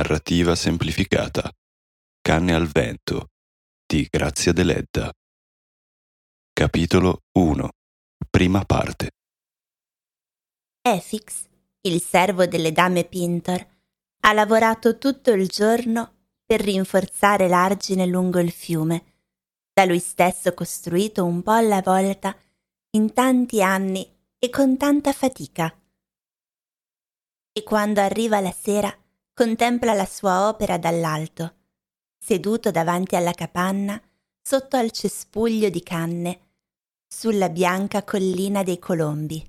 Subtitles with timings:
[0.00, 1.52] Narrativa semplificata.
[2.22, 3.32] Canne al vento
[3.86, 5.12] di Grazia Deledda.
[6.54, 7.68] Capitolo 1.
[8.30, 9.10] Prima parte.
[10.80, 11.44] Efix,
[11.82, 13.66] il servo delle dame Pintor,
[14.20, 16.14] ha lavorato tutto il giorno
[16.46, 19.04] per rinforzare l'argine lungo il fiume,
[19.70, 22.34] da lui stesso costruito un po' alla volta
[22.92, 25.70] in tanti anni e con tanta fatica.
[27.52, 28.99] E quando arriva la sera
[29.40, 31.54] contempla la sua opera dall'alto,
[32.18, 33.98] seduto davanti alla capanna
[34.38, 36.40] sotto al cespuglio di canne,
[37.06, 39.42] sulla bianca collina dei colombi.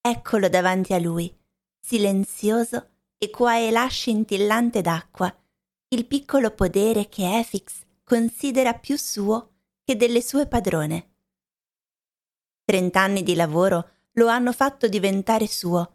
[0.00, 1.32] Eccolo davanti a lui,
[1.78, 5.32] silenzioso e qua e là scintillante d'acqua,
[5.90, 9.52] il piccolo podere che Efix considera più suo
[9.84, 11.14] che delle sue padrone.
[12.64, 15.93] Trent'anni di lavoro lo hanno fatto diventare suo,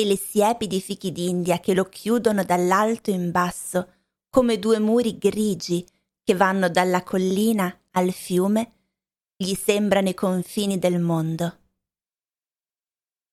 [0.00, 3.94] e le siepi di fichi d'India che lo chiudono dall'alto in basso
[4.30, 5.86] come due muri grigi
[6.22, 8.72] che vanno dalla collina al fiume,
[9.36, 11.58] gli sembrano i confini del mondo.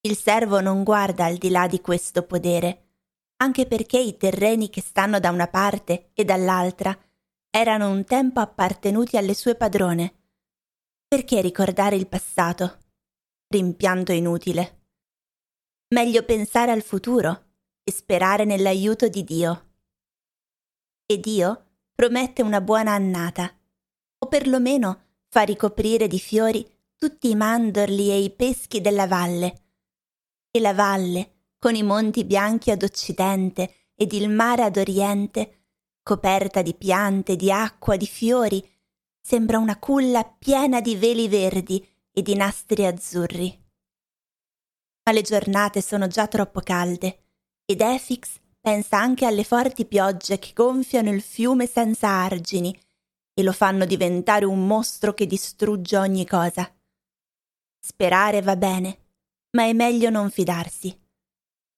[0.01, 2.85] Il servo non guarda al di là di questo podere,
[3.37, 6.97] anche perché i terreni che stanno da una parte e dall'altra
[7.49, 10.13] erano un tempo appartenuti alle sue padrone.
[11.07, 12.77] Perché ricordare il passato?
[13.47, 14.86] Rimpianto inutile.
[15.89, 17.45] Meglio pensare al futuro
[17.81, 19.67] e sperare nell'aiuto di Dio.
[21.05, 21.63] E Dio
[21.95, 23.57] promette una buona annata,
[24.17, 29.61] o perlomeno fa ricoprire di fiori tutti i mandorli e i peschi della valle.
[30.51, 35.67] E la valle, con i monti bianchi ad occidente ed il mare ad oriente,
[36.03, 38.61] coperta di piante, di acqua, di fiori,
[39.21, 43.66] sembra una culla piena di veli verdi e di nastri azzurri
[45.07, 47.19] ma le giornate sono già troppo calde
[47.63, 52.77] ed Efix pensa anche alle forti piogge che gonfiano il fiume senza argini
[53.33, 56.69] e lo fanno diventare un mostro che distrugge ogni cosa.
[57.79, 59.05] Sperare va bene,
[59.51, 60.93] ma è meglio non fidarsi.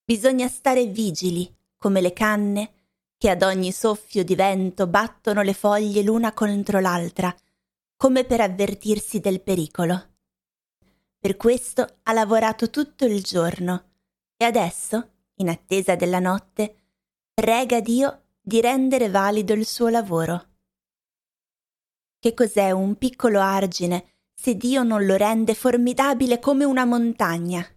[0.04, 2.72] Bisogna stare vigili, come le canne,
[3.16, 7.36] che ad ogni soffio di vento battono le foglie l'una contro l'altra,
[7.96, 10.09] come per avvertirsi del pericolo.
[11.22, 13.90] Per questo ha lavorato tutto il giorno
[14.38, 16.76] e adesso, in attesa della notte,
[17.34, 20.48] prega Dio di rendere valido il suo lavoro.
[22.18, 27.68] Che cos'è un piccolo argine se Dio non lo rende formidabile come una montagna?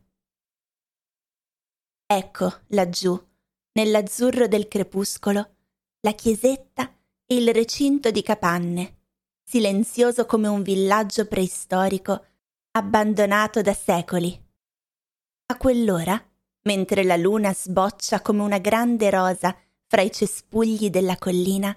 [2.06, 3.20] Ecco laggiù,
[3.72, 5.54] nell'azzurro del crepuscolo,
[6.02, 9.00] la chiesetta e il recinto di capanne,
[9.42, 12.26] silenzioso come un villaggio preistorico
[12.74, 14.40] abbandonato da secoli.
[15.46, 16.18] A quell'ora,
[16.62, 19.54] mentre la luna sboccia come una grande rosa
[19.86, 21.76] fra i cespugli della collina,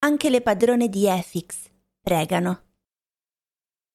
[0.00, 1.70] anche le padrone di Efix
[2.00, 2.62] pregano.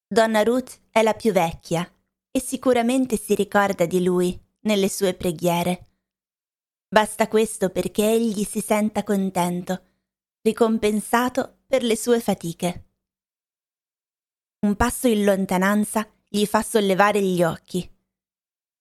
[0.06, 1.86] Donna Ruth è la più vecchia
[2.30, 5.88] e sicuramente si ricorda di lui nelle sue preghiere.
[6.88, 9.82] Basta questo perché egli si senta contento,
[10.40, 12.84] ricompensato per le sue fatiche.
[14.64, 17.86] Un passo in lontananza gli fa sollevare gli occhi.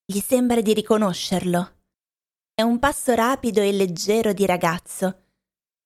[0.05, 1.71] Gli sembra di riconoscerlo.
[2.53, 5.23] È un passo rapido e leggero di ragazzo,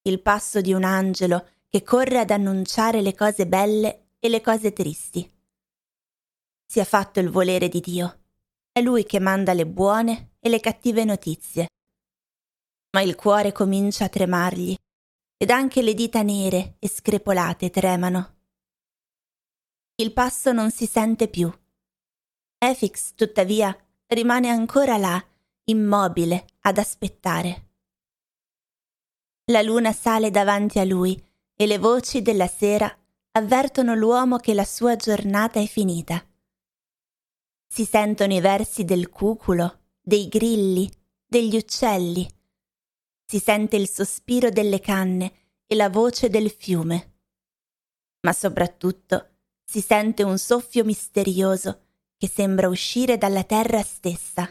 [0.04, 4.72] il passo di un angelo che corre ad annunciare le cose belle e le cose
[4.72, 5.28] tristi.
[6.64, 8.20] Si è fatto il volere di Dio.
[8.72, 11.70] È lui che manda le buone e le cattive notizie.
[12.92, 14.76] Ma il cuore comincia a tremargli
[15.36, 18.36] ed anche le dita nere e screpolate tremano.
[20.00, 21.52] Il passo non si sente più.
[22.60, 23.76] Efix, tuttavia,
[24.06, 25.24] rimane ancora là,
[25.64, 27.70] immobile, ad aspettare.
[29.46, 31.20] La luna sale davanti a lui
[31.56, 32.96] e le voci della sera
[33.32, 36.24] avvertono l'uomo che la sua giornata è finita.
[37.68, 40.88] Si sentono i versi del cuculo, dei grilli,
[41.26, 42.30] degli uccelli.
[43.26, 45.34] Si sente il sospiro delle canne
[45.66, 47.16] e la voce del fiume.
[48.22, 49.32] Ma soprattutto
[49.70, 51.82] si sente un soffio misterioso
[52.16, 54.50] che sembra uscire dalla terra stessa.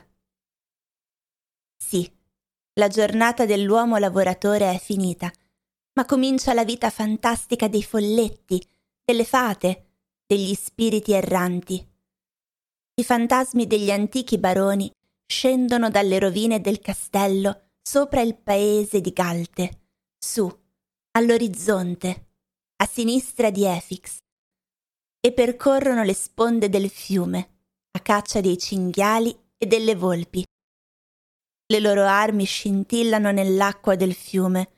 [1.74, 2.10] Sì,
[2.74, 5.32] la giornata dell'uomo lavoratore è finita,
[5.94, 8.62] ma comincia la vita fantastica dei folletti,
[9.02, 9.86] delle fate,
[10.26, 11.84] degli spiriti erranti.
[12.94, 14.90] I fantasmi degli antichi baroni
[15.26, 19.80] scendono dalle rovine del castello sopra il paese di Galte,
[20.18, 20.46] su,
[21.12, 22.26] all'orizzonte,
[22.76, 24.18] a sinistra di Efix,
[25.26, 27.48] e percorrono le sponde del fiume,
[27.90, 30.44] a caccia dei cinghiali e delle volpi.
[31.66, 34.70] Le loro armi scintillano nell'acqua del fiume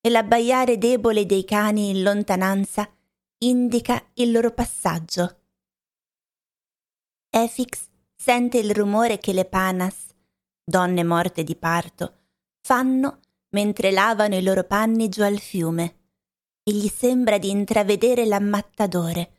[0.00, 2.88] e l'abbaiare debole dei cani in lontananza
[3.38, 5.40] indica il loro passaggio.
[7.28, 10.14] Efix sente il rumore che le panas,
[10.62, 12.18] donne morte di parto,
[12.60, 13.18] fanno
[13.48, 15.96] mentre lavano i loro panni giù al fiume
[16.62, 19.32] e gli sembra di intravedere l'ammattadore,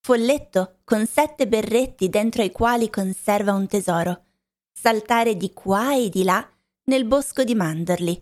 [0.00, 4.24] folletto con sette berretti dentro ai quali conserva un tesoro,
[4.72, 6.46] saltare di qua e di là
[6.84, 8.20] nel bosco di mandorli,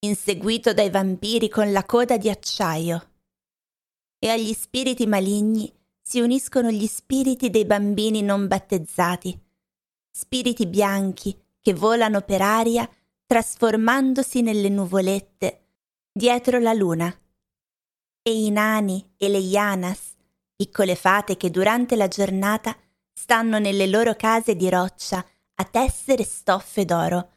[0.00, 3.10] inseguito dai vampiri con la coda di acciaio.
[4.18, 9.38] E agli spiriti maligni si uniscono gli spiriti dei bambini non battezzati,
[10.10, 12.88] spiriti bianchi che volano per aria
[13.26, 15.66] trasformandosi nelle nuvolette
[16.12, 17.12] dietro la luna.
[18.22, 20.15] E i nani e le Yanas,
[20.56, 22.74] piccole fate che durante la giornata
[23.12, 25.24] stanno nelle loro case di roccia
[25.58, 27.30] a tessere stoffe d'oro,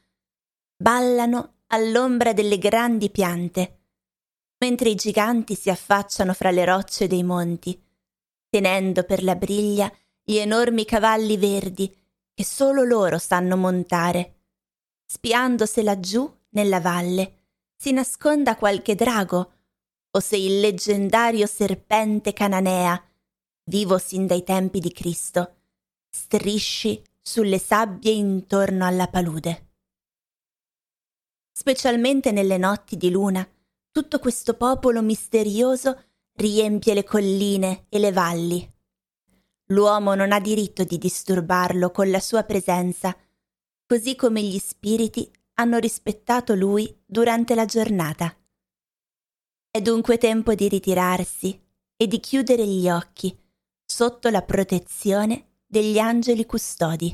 [0.76, 3.80] ballano all'ombra delle grandi piante,
[4.60, 7.82] mentre i giganti si affacciano fra le rocce dei monti,
[8.50, 9.92] tenendo per la briglia
[10.24, 11.96] gli enormi cavalli verdi
[12.34, 14.36] che solo loro sanno montare.
[15.06, 17.40] Spiando se laggiù, nella valle,
[17.76, 19.54] si nasconda qualche drago,
[20.12, 23.02] o se il leggendario serpente cananea,
[23.70, 25.58] vivo sin dai tempi di Cristo,
[26.10, 29.68] strisci sulle sabbie intorno alla palude.
[31.52, 33.48] Specialmente nelle notti di luna,
[33.92, 38.74] tutto questo popolo misterioso riempie le colline e le valli.
[39.68, 43.16] L'uomo non ha diritto di disturbarlo con la sua presenza,
[43.86, 48.36] così come gli spiriti hanno rispettato lui durante la giornata.
[49.70, 51.62] È dunque tempo di ritirarsi
[51.96, 53.38] e di chiudere gli occhi
[53.92, 57.12] sotto la protezione degli angeli custodi.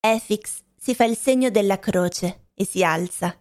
[0.00, 3.38] Efix si fa il segno della croce e si alza,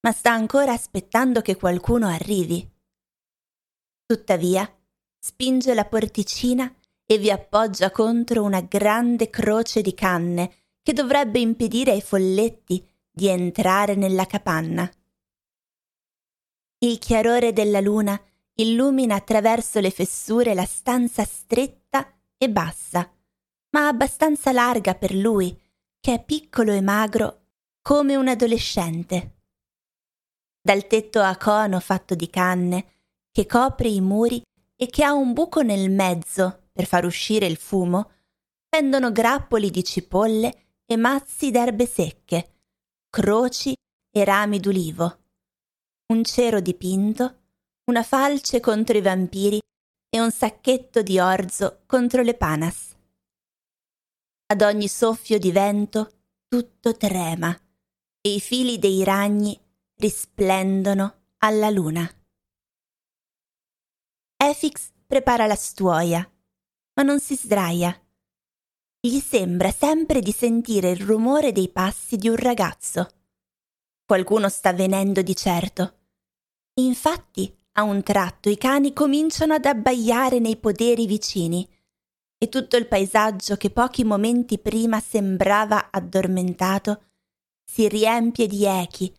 [0.00, 2.68] ma sta ancora aspettando che qualcuno arrivi.
[4.06, 4.68] Tuttavia,
[5.18, 11.92] spinge la porticina e vi appoggia contro una grande croce di canne che dovrebbe impedire
[11.92, 14.90] ai folletti di entrare nella capanna.
[16.78, 18.20] Il chiarore della luna
[18.56, 23.10] illumina attraverso le fessure la stanza stretta e bassa,
[23.70, 25.58] ma abbastanza larga per lui,
[26.00, 27.44] che è piccolo e magro
[27.82, 29.34] come un adolescente.
[30.60, 32.94] Dal tetto a cono fatto di canne,
[33.30, 34.42] che copre i muri
[34.74, 38.10] e che ha un buco nel mezzo per far uscire il fumo,
[38.68, 42.60] pendono grappoli di cipolle e mazzi d'erbe secche,
[43.08, 43.74] croci
[44.10, 45.18] e rami d'ulivo,
[46.12, 47.45] un cero dipinto,
[47.86, 49.60] una falce contro i vampiri
[50.08, 52.94] e un sacchetto di orzo contro le panas.
[54.46, 56.12] Ad ogni soffio di vento
[56.48, 57.56] tutto trema
[58.20, 59.58] e i fili dei ragni
[59.96, 62.08] risplendono alla luna.
[64.36, 66.30] Efix prepara la stuoia,
[66.94, 67.98] ma non si sdraia
[69.06, 73.08] gli sembra sempre di sentire il rumore dei passi di un ragazzo.
[74.04, 75.98] Qualcuno sta venendo di certo.
[76.80, 81.68] Infatti, a un tratto i cani cominciano ad abbaiare nei poderi vicini
[82.38, 87.04] e tutto il paesaggio che pochi momenti prima sembrava addormentato
[87.64, 89.14] si riempie di echi,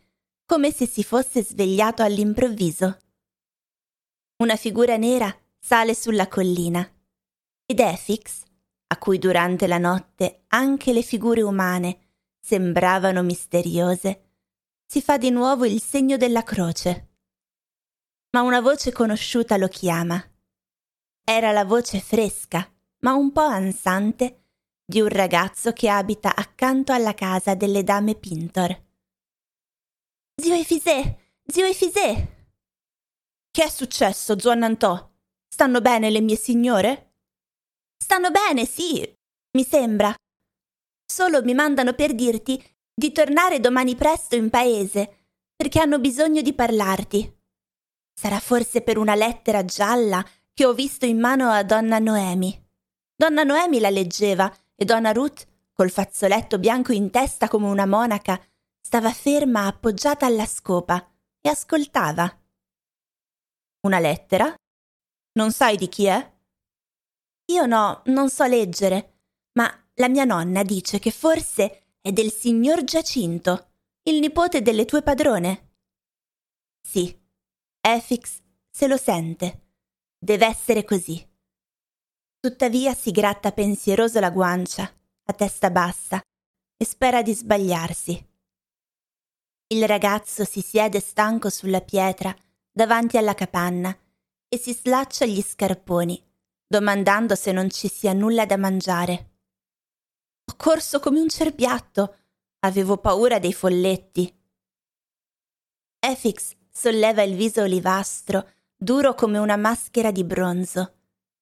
[0.45, 2.97] come se si fosse svegliato all'improvviso.
[4.37, 6.87] Una figura nera sale sulla collina
[7.65, 8.43] ed Efix,
[8.87, 11.99] a cui durante la notte anche le figure umane
[12.39, 14.29] sembravano misteriose,
[14.85, 17.06] si fa di nuovo il segno della croce.
[18.37, 20.23] Ma una voce conosciuta lo chiama.
[21.23, 24.43] Era la voce fresca, ma un po' ansante,
[24.85, 28.79] di un ragazzo che abita accanto alla casa delle dame Pintor.
[30.39, 31.17] Zio Efisè!
[31.47, 32.27] Zio Efisè!
[33.49, 35.13] Che è successo, Zuannantò?
[35.47, 37.15] Stanno bene le mie signore?
[37.97, 39.01] Stanno bene, sì,
[39.57, 40.13] mi sembra.
[41.11, 42.63] Solo mi mandano per dirti
[42.93, 47.36] di tornare domani presto in paese, perché hanno bisogno di parlarti.
[48.19, 52.65] Sarà forse per una lettera gialla che ho visto in mano a donna Noemi.
[53.15, 58.43] Donna Noemi la leggeva e donna Ruth, col fazzoletto bianco in testa come una monaca,
[58.81, 61.07] stava ferma appoggiata alla scopa
[61.39, 62.41] e ascoltava.
[63.81, 64.51] Una lettera?
[65.33, 66.35] Non sai di chi è?
[67.51, 69.19] Io no, non so leggere,
[69.53, 73.69] ma la mia nonna dice che forse è del signor Giacinto,
[74.03, 75.75] il nipote delle tue padrone.
[76.81, 77.15] Sì,
[77.89, 79.61] Efix se lo sente.
[80.19, 81.25] Deve essere così.
[82.37, 84.83] Tuttavia si gratta pensieroso la guancia,
[85.23, 86.21] a testa bassa,
[86.75, 88.29] e spera di sbagliarsi.
[89.67, 92.35] Il ragazzo si siede stanco sulla pietra
[92.69, 93.97] davanti alla capanna
[94.49, 96.21] e si slaccia gli scarponi,
[96.67, 99.35] domandando se non ci sia nulla da mangiare.
[100.51, 102.17] Ho corso come un cerbiatto.
[102.59, 104.33] Avevo paura dei folletti.
[105.99, 110.93] Efix solleva il viso olivastro, duro come una maschera di bronzo,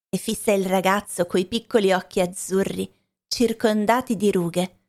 [0.08, 2.90] e fissa il ragazzo coi piccoli occhi azzurri,
[3.28, 4.80] circondati di rughe.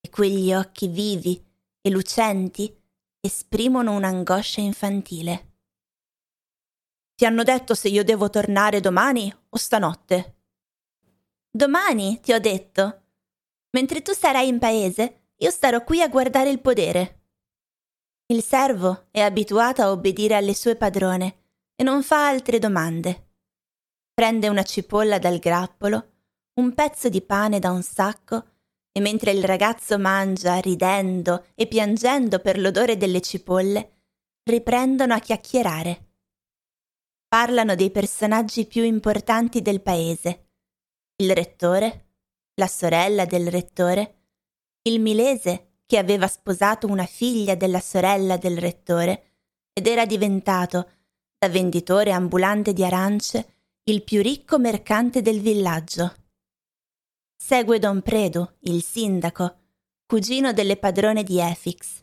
[0.00, 1.38] E quegli occhi vivi
[1.82, 2.74] e lucenti
[3.20, 5.52] esprimono un'angoscia infantile.
[7.14, 10.36] Ti hanno detto se io devo tornare domani o stanotte?
[11.50, 13.02] Domani, ti ho detto.
[13.72, 17.23] Mentre tu sarai in paese, io starò qui a guardare il podere.
[18.34, 21.36] Il servo è abituato a obbedire alle sue padrone
[21.76, 23.28] e non fa altre domande.
[24.12, 26.08] Prende una cipolla dal grappolo,
[26.54, 28.44] un pezzo di pane da un sacco
[28.90, 33.92] e mentre il ragazzo mangia, ridendo e piangendo per l'odore delle cipolle,
[34.42, 36.08] riprendono a chiacchierare
[37.34, 40.50] parlano dei personaggi più importanti del paese.
[41.16, 42.14] Il rettore,
[42.54, 44.28] la sorella del rettore,
[44.82, 49.32] il milese che aveva sposato una figlia della sorella del rettore
[49.72, 50.90] ed era diventato,
[51.38, 56.14] da venditore ambulante di arance, il più ricco mercante del villaggio.
[57.36, 59.56] Segue Don Predu, il sindaco,
[60.06, 62.02] cugino delle padrone di Efix.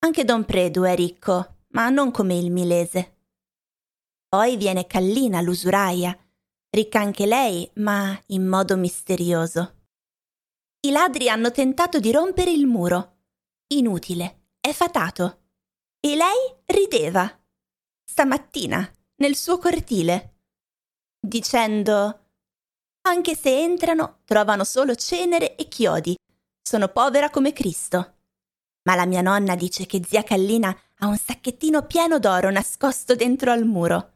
[0.00, 3.16] Anche Don Predu è ricco, ma non come il milese.
[4.28, 6.16] Poi viene Kallina l'usuraia,
[6.70, 9.79] ricca anche lei, ma in modo misterioso.
[10.82, 13.18] I ladri hanno tentato di rompere il muro.
[13.74, 15.42] Inutile, è fatato.
[16.00, 17.38] E lei rideva.
[18.02, 20.36] Stamattina, nel suo cortile,
[21.20, 22.28] dicendo
[23.02, 26.16] anche se entrano, trovano solo cenere e chiodi.
[26.62, 28.14] Sono povera come Cristo.
[28.84, 33.52] Ma la mia nonna dice che zia Kallina ha un sacchettino pieno d'oro nascosto dentro
[33.52, 34.12] al muro.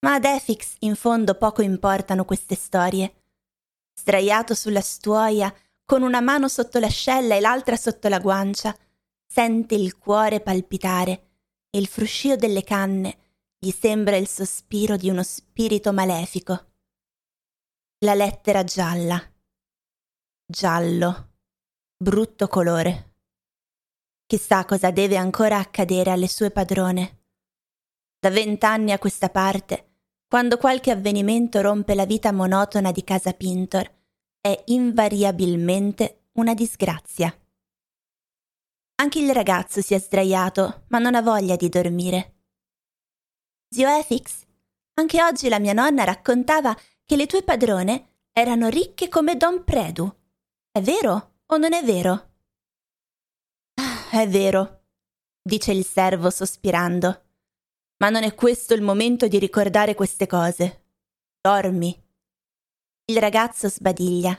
[0.00, 3.19] Ma ad Efix in fondo poco importano queste storie.
[4.00, 5.54] Sdraiato sulla stuoia,
[5.84, 8.74] con una mano sotto l'ascella e l'altra sotto la guancia,
[9.26, 11.12] sente il cuore palpitare
[11.68, 13.18] e il fruscio delle canne
[13.58, 16.68] gli sembra il sospiro di uno spirito malefico.
[17.98, 19.22] La lettera gialla.
[20.46, 21.32] Giallo.
[21.98, 23.16] Brutto colore.
[24.24, 27.24] Chissà cosa deve ancora accadere alle sue padrone.
[28.18, 29.89] Da vent'anni a questa parte
[30.30, 33.90] quando qualche avvenimento rompe la vita monotona di casa Pintor,
[34.40, 37.36] è invariabilmente una disgrazia.
[39.02, 42.34] Anche il ragazzo si è sdraiato, ma non ha voglia di dormire.
[43.70, 44.46] Zio Efix,
[44.94, 50.14] anche oggi la mia nonna raccontava che le tue padrone erano ricche come Don Predu.
[50.70, 52.12] È vero o non è vero?
[53.74, 54.84] Ah, è vero,
[55.42, 57.29] dice il servo sospirando.
[58.00, 60.84] Ma non è questo il momento di ricordare queste cose.
[61.38, 61.94] Dormi.
[63.04, 64.36] Il ragazzo sbadiglia.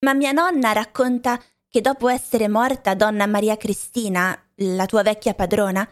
[0.00, 5.86] Ma mia nonna racconta che dopo essere morta donna Maria Cristina, la tua vecchia padrona,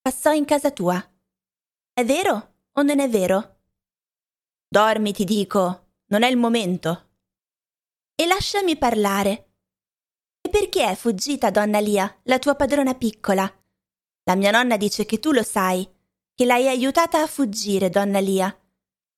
[0.00, 0.96] passò in casa tua.
[1.92, 3.60] È vero o non è vero?
[4.68, 7.10] Dormi, ti dico, non è il momento.
[8.16, 9.52] E lasciami parlare.
[10.40, 13.48] E perché è fuggita donna Lia, la tua padrona piccola?
[14.28, 15.88] La mia nonna dice che tu lo sai,
[16.34, 18.54] che l'hai aiutata a fuggire, donna Lia.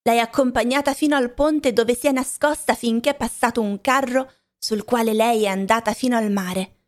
[0.03, 4.83] L'hai accompagnata fino al ponte dove si è nascosta finché è passato un carro sul
[4.83, 6.83] quale lei è andata fino al mare.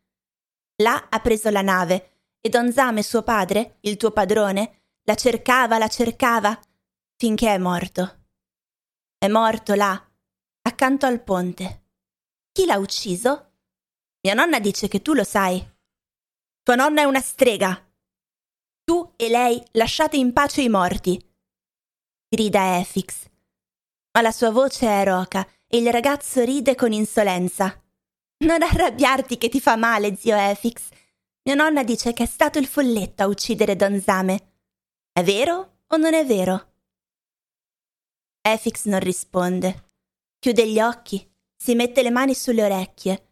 [0.76, 5.78] Là ha preso la nave e Don Zame, suo padre, il tuo padrone, la cercava,
[5.78, 6.58] la cercava,
[7.16, 8.26] finché è morto.
[9.18, 10.00] È morto là,
[10.62, 11.86] accanto al ponte.
[12.52, 13.52] Chi l'ha ucciso?
[14.20, 15.60] Mia nonna dice che tu lo sai.
[16.62, 17.91] Tua nonna è una strega,
[18.84, 21.20] tu e lei lasciate in pace i morti.
[22.28, 23.28] grida Efix.
[24.12, 27.80] Ma la sua voce è roca e il ragazzo ride con insolenza.
[28.38, 30.88] Non arrabbiarti che ti fa male, zio Efix.
[31.44, 34.52] Mia nonna dice che è stato il folletto a uccidere Don Zame.
[35.12, 36.72] È vero o non è vero?
[38.40, 39.90] Efix non risponde.
[40.38, 43.28] Chiude gli occhi, si mette le mani sulle orecchie,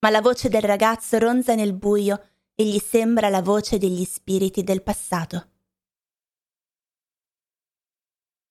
[0.00, 4.62] ma la voce del ragazzo ronza nel buio e gli sembra la voce degli spiriti
[4.62, 5.51] del passato.